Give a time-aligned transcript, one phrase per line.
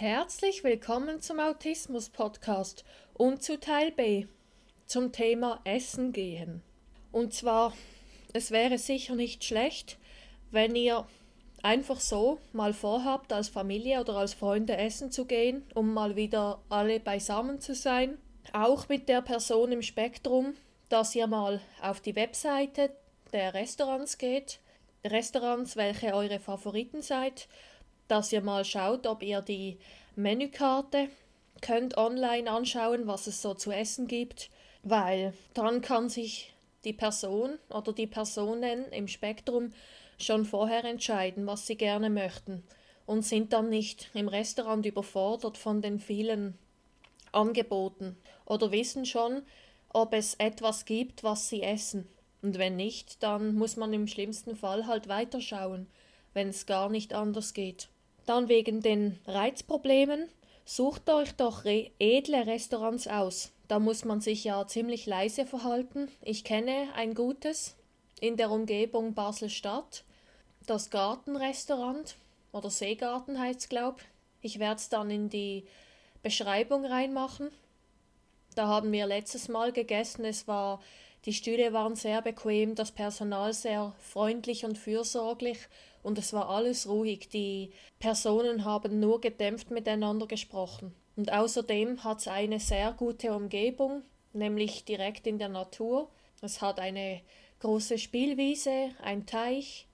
[0.00, 4.26] Herzlich willkommen zum Autismus Podcast und zu Teil B
[4.86, 6.62] zum Thema Essen gehen.
[7.10, 7.72] Und zwar,
[8.32, 9.98] es wäre sicher nicht schlecht,
[10.52, 11.04] wenn ihr
[11.64, 16.62] einfach so mal vorhabt, als Familie oder als Freunde essen zu gehen, um mal wieder
[16.68, 18.18] alle beisammen zu sein.
[18.52, 20.54] Auch mit der Person im Spektrum,
[20.90, 22.92] dass ihr mal auf die Webseite
[23.32, 24.60] der Restaurants geht,
[25.04, 27.48] Restaurants, welche eure Favoriten seid,
[28.08, 29.78] dass ihr mal schaut, ob ihr die
[30.16, 31.08] Menükarte
[31.60, 34.50] könnt online anschauen, was es so zu essen gibt,
[34.82, 39.72] weil dann kann sich die Person oder die Personen im Spektrum
[40.18, 42.62] schon vorher entscheiden, was sie gerne möchten
[43.06, 46.58] und sind dann nicht im Restaurant überfordert von den vielen
[47.32, 49.42] Angeboten oder wissen schon,
[49.90, 52.08] ob es etwas gibt, was sie essen.
[52.42, 55.86] Und wenn nicht, dann muss man im schlimmsten Fall halt weiterschauen,
[56.34, 57.88] wenn es gar nicht anders geht.
[58.28, 60.28] Dann wegen den Reizproblemen,
[60.66, 63.52] sucht euch doch edle Restaurants aus.
[63.68, 66.10] Da muss man sich ja ziemlich leise verhalten.
[66.20, 67.74] Ich kenne ein gutes
[68.20, 70.04] in der Umgebung Basel-Stadt
[70.66, 72.16] das Gartenrestaurant
[72.52, 74.02] oder Seegarten heißt es, glaube
[74.42, 74.58] ich.
[74.58, 75.64] werde es dann in die
[76.22, 77.50] Beschreibung reinmachen.
[78.54, 80.26] Da haben wir letztes Mal gegessen.
[80.26, 80.82] Es war,
[81.24, 85.60] die Stühle waren sehr bequem, das Personal sehr freundlich und fürsorglich
[86.08, 87.28] und es war alles ruhig.
[87.28, 90.94] Die Personen haben nur gedämpft miteinander gesprochen.
[91.16, 96.08] Und außerdem hat es eine sehr gute Umgebung, nämlich direkt in der Natur.
[96.40, 97.20] Es hat eine
[97.60, 99.86] große Spielwiese, ein Teich,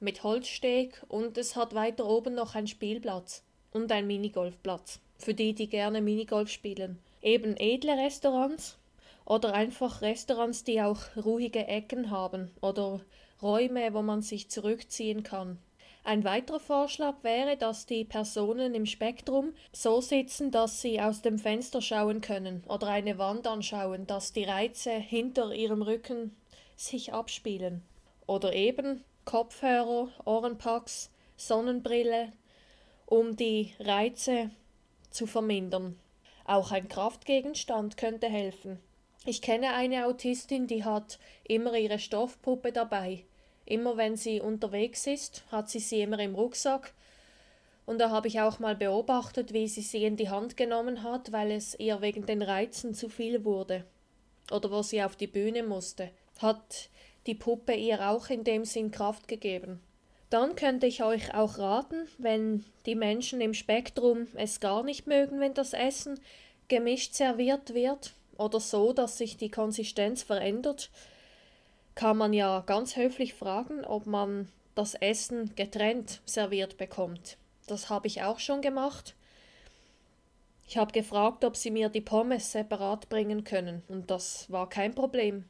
[0.00, 5.52] mit Holzsteg und es hat weiter oben noch einen Spielplatz und einen Minigolfplatz für die,
[5.52, 6.98] die gerne Minigolf spielen.
[7.20, 8.78] Eben edle Restaurants
[9.26, 13.00] oder einfach Restaurants, die auch ruhige Ecken haben oder
[13.42, 15.58] Räume, wo man sich zurückziehen kann.
[16.04, 21.38] Ein weiterer Vorschlag wäre, dass die Personen im Spektrum so sitzen, dass sie aus dem
[21.38, 26.34] Fenster schauen können oder eine Wand anschauen, dass die Reize hinter ihrem Rücken
[26.76, 27.82] sich abspielen.
[28.26, 32.32] Oder eben Kopfhörer, Ohrenpacks, Sonnenbrille,
[33.04, 34.50] um die Reize
[35.10, 35.98] zu vermindern.
[36.44, 38.80] Auch ein Kraftgegenstand könnte helfen.
[39.26, 43.24] Ich kenne eine Autistin, die hat immer ihre Stoffpuppe dabei.
[43.68, 46.94] Immer wenn sie unterwegs ist, hat sie sie immer im Rucksack.
[47.84, 51.32] Und da habe ich auch mal beobachtet, wie sie sie in die Hand genommen hat,
[51.32, 53.84] weil es ihr wegen den Reizen zu viel wurde.
[54.50, 56.08] Oder wo sie auf die Bühne musste.
[56.38, 56.88] Hat
[57.26, 59.80] die Puppe ihr auch in dem Sinn Kraft gegeben.
[60.30, 65.40] Dann könnte ich euch auch raten, wenn die Menschen im Spektrum es gar nicht mögen,
[65.40, 66.18] wenn das Essen
[66.68, 70.90] gemischt serviert wird oder so, dass sich die Konsistenz verändert,
[71.98, 77.38] kann man ja ganz höflich fragen, ob man das Essen getrennt serviert bekommt.
[77.66, 79.16] Das habe ich auch schon gemacht.
[80.68, 84.94] Ich habe gefragt, ob sie mir die Pommes separat bringen können, und das war kein
[84.94, 85.46] Problem.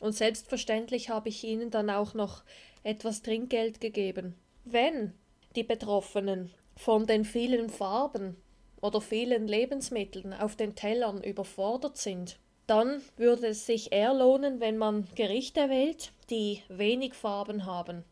[0.00, 2.44] Und selbstverständlich habe ich ihnen dann auch noch
[2.84, 4.36] etwas Trinkgeld gegeben.
[4.64, 5.14] Wenn
[5.56, 8.36] die Betroffenen von den vielen Farben
[8.80, 14.76] oder vielen Lebensmitteln auf den Tellern überfordert sind, dann würde es sich eher lohnen, wenn
[14.76, 18.04] man Gerichte wählt, die wenig Farben haben,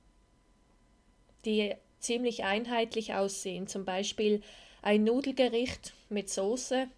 [1.44, 3.66] die ziemlich einheitlich aussehen.
[3.66, 4.42] Zum Beispiel
[4.82, 6.88] ein Nudelgericht mit Soße,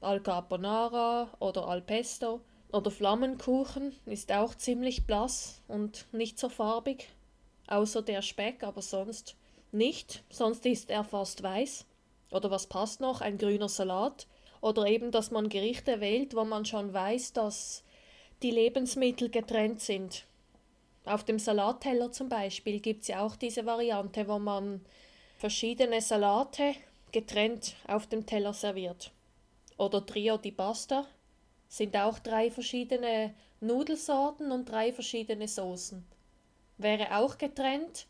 [0.00, 2.40] al Carbonara oder al Pesto
[2.72, 7.08] oder Flammenkuchen ist auch ziemlich blass und nicht so farbig,
[7.66, 9.36] außer der Speck, aber sonst
[9.72, 11.86] nicht, sonst ist er fast weiß.
[12.30, 13.20] Oder was passt noch?
[13.20, 14.26] Ein grüner Salat.
[14.60, 17.82] Oder eben, dass man Gerichte wählt, wo man schon weiß, dass
[18.42, 20.24] die Lebensmittel getrennt sind.
[21.04, 24.82] Auf dem Salatteller zum Beispiel gibt es ja auch diese Variante, wo man
[25.38, 26.74] verschiedene Salate
[27.12, 29.10] getrennt auf dem Teller serviert.
[29.78, 31.06] Oder Trio di Pasta,
[31.70, 36.04] sind auch drei verschiedene Nudelsorten und drei verschiedene Soßen.
[36.78, 38.06] Wäre auch getrennt,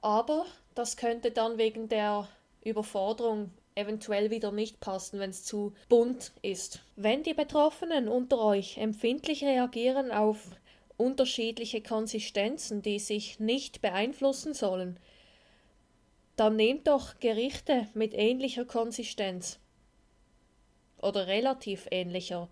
[0.00, 2.26] aber das könnte dann wegen der
[2.64, 6.80] Überforderung eventuell wieder nicht passen, wenn es zu bunt ist.
[6.96, 10.38] Wenn die Betroffenen unter euch empfindlich reagieren auf
[10.96, 14.98] unterschiedliche Konsistenzen, die sich nicht beeinflussen sollen,
[16.36, 19.58] dann nehmt doch Gerichte mit ähnlicher Konsistenz
[21.00, 22.48] oder relativ ähnlicher.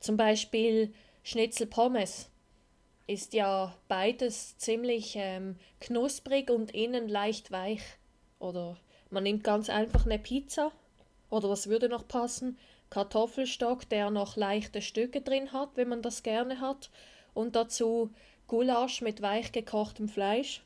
[0.00, 0.92] Zum Beispiel
[1.22, 2.30] Schnitzel Pommes
[3.06, 7.82] ist ja beides ziemlich ähm, knusprig und innen leicht weich.
[8.38, 8.76] Oder
[9.12, 10.72] man nimmt ganz einfach eine Pizza.
[11.30, 12.58] Oder was würde noch passen?
[12.90, 16.90] Kartoffelstock, der noch leichte Stücke drin hat, wenn man das gerne hat.
[17.34, 18.10] Und dazu
[18.48, 20.62] Gulasch mit weich gekochtem Fleisch.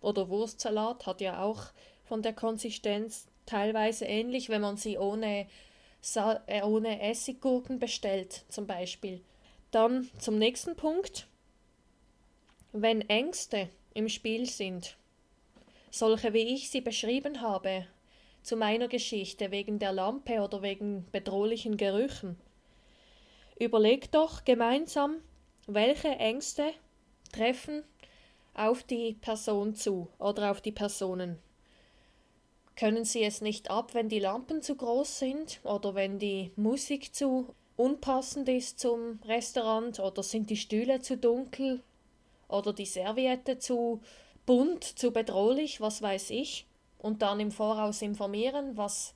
[0.00, 1.64] Oder Wurstsalat hat ja auch
[2.04, 5.46] von der Konsistenz teilweise ähnlich, wenn man sie ohne,
[6.00, 9.22] Sa äh, ohne Essiggurken bestellt, zum Beispiel.
[9.70, 11.26] Dann zum nächsten Punkt.
[12.72, 14.96] Wenn Ängste im Spiel sind,
[15.98, 17.86] solche wie ich sie beschrieben habe,
[18.42, 22.38] zu meiner Geschichte wegen der Lampe oder wegen bedrohlichen Gerüchen,
[23.58, 25.16] überlegt doch gemeinsam,
[25.66, 26.72] welche Ängste
[27.32, 27.82] treffen
[28.54, 31.38] auf die Person zu oder auf die Personen.
[32.76, 37.14] Können sie es nicht ab, wenn die Lampen zu groß sind oder wenn die Musik
[37.14, 41.82] zu unpassend ist zum Restaurant oder sind die Stühle zu dunkel
[42.48, 44.00] oder die Serviette zu
[44.46, 46.66] bunt, zu bedrohlich, was weiß ich,
[46.98, 49.14] und dann im Voraus informieren, was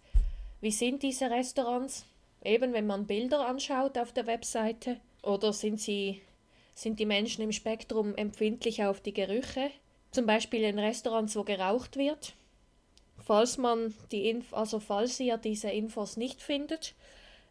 [0.60, 2.04] wie sind diese Restaurants,
[2.44, 6.20] eben wenn man Bilder anschaut auf der Webseite oder sind sie
[6.74, 9.70] sind die Menschen im Spektrum empfindlich auf die Gerüche,
[10.12, 12.34] zum Beispiel in Restaurants, wo geraucht wird.
[13.18, 16.94] Falls man die Inf also falls ihr diese Infos nicht findet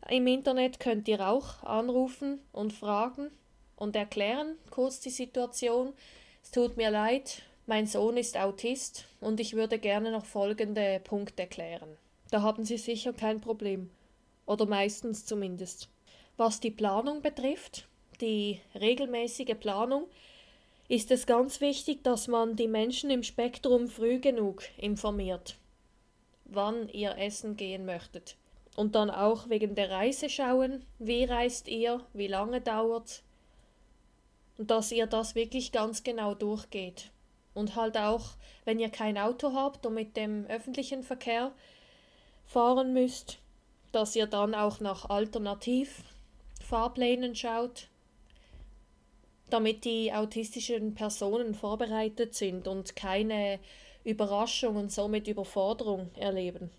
[0.09, 3.29] im Internet, könnt ihr auch anrufen und fragen
[3.75, 5.93] und erklären kurz die Situation.
[6.43, 11.45] Es tut mir leid, mein Sohn ist Autist und ich würde gerne noch folgende Punkte
[11.45, 11.97] klären.
[12.31, 13.91] Da haben Sie sicher kein Problem.
[14.47, 15.87] Oder meistens zumindest.
[16.35, 17.87] Was die Planung betrifft,
[18.21, 20.05] die regelmäßige Planung,
[20.87, 25.55] ist es ganz wichtig, dass man die Menschen im Spektrum früh genug informiert,
[26.45, 28.35] wann ihr essen gehen möchtet.
[28.77, 33.21] Und dann auch wegen der Reise schauen, wie reist ihr, wie lange dauert
[34.57, 37.11] und dass ihr das wirklich ganz genau durchgeht.
[37.53, 38.35] Und halt auch,
[38.65, 41.51] wenn ihr kein Auto habt und mit dem öffentlichen Verkehr
[42.45, 43.39] fahren müsst,
[43.91, 47.89] dass ihr dann auch nach Alternativfahrplänen schaut,
[49.49, 53.59] damit die autistischen Personen vorbereitet sind und keine
[54.03, 56.69] Überraschung und somit Überforderung erleben.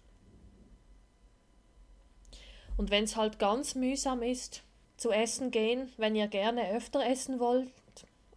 [2.77, 4.63] Und wenn es halt ganz mühsam ist,
[4.97, 7.73] zu essen gehen, wenn ihr gerne öfter essen wollt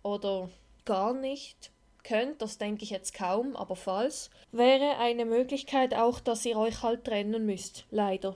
[0.02, 0.50] oder
[0.86, 1.72] gar nicht
[2.04, 6.84] könnt, das denke ich jetzt kaum, aber falls, wäre eine Möglichkeit auch, dass ihr euch
[6.84, 8.36] halt trennen müsst, leider.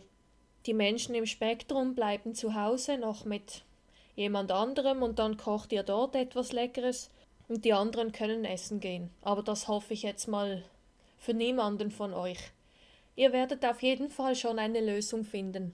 [0.66, 3.64] Die Menschen im Spektrum bleiben zu Hause noch mit
[4.16, 7.10] jemand anderem und dann kocht ihr dort etwas Leckeres
[7.48, 9.10] und die anderen können essen gehen.
[9.22, 10.64] Aber das hoffe ich jetzt mal
[11.18, 12.52] für niemanden von euch.
[13.16, 15.74] Ihr werdet auf jeden Fall schon eine Lösung finden.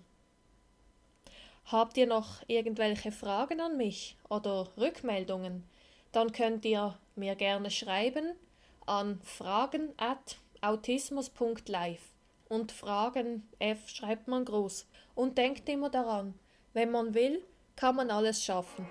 [1.66, 5.64] Habt ihr noch irgendwelche Fragen an mich oder Rückmeldungen?
[6.12, 8.34] Dann könnt ihr mir gerne schreiben
[8.86, 12.02] an fragen at autismus.live
[12.50, 14.88] und Fragen F schreibt man groß.
[15.16, 16.34] Und denkt immer daran,
[16.74, 17.44] wenn man will,
[17.76, 18.88] kann man alles schaffen.